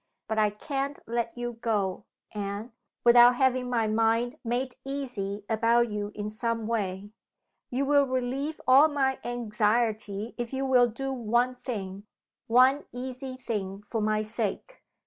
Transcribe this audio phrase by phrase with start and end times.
[0.27, 2.71] But I can't let you go, Anne,
[3.03, 7.11] without having my mind made easy about you in some way.
[7.69, 12.07] You will relieve all my anxiety, if you will do one thing
[12.47, 14.81] one easy thing for my sake."